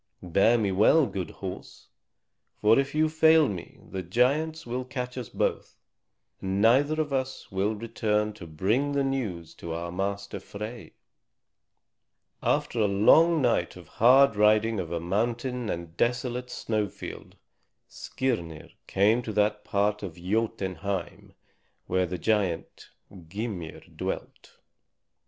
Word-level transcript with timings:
Bear 0.23 0.57
me 0.57 0.71
well, 0.71 1.05
good 1.05 1.29
horse; 1.29 1.89
for 2.59 2.79
if 2.79 2.95
you 2.95 3.07
fail 3.07 3.47
me 3.47 3.79
the 3.87 4.01
giants 4.01 4.65
will 4.65 4.83
catch 4.83 5.15
us 5.15 5.29
both, 5.29 5.77
and 6.41 6.59
neither 6.59 6.99
of 6.99 7.13
us 7.13 7.51
will 7.51 7.75
return 7.75 8.33
to 8.33 8.47
bring 8.47 8.93
the 8.93 9.03
news 9.03 9.53
to 9.53 9.73
our 9.75 9.91
master 9.91 10.39
Frey." 10.39 10.93
After 12.41 12.79
a 12.79 12.87
long 12.87 13.43
night 13.43 13.75
of 13.75 13.87
hard 14.01 14.35
riding 14.35 14.79
over 14.79 14.99
mountain 14.99 15.69
and 15.69 15.95
desolate 15.97 16.49
snowfield, 16.49 17.35
Skirnir 17.87 18.71
came 18.87 19.21
to 19.21 19.31
that 19.33 19.63
part 19.63 20.01
of 20.01 20.15
Jotunheim 20.15 21.33
where 21.85 22.07
the 22.07 22.17
giant 22.17 22.89
Gymir 23.27 23.81
dwelt. 23.95 24.57